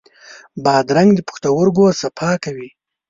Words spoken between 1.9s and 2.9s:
صفا کوي.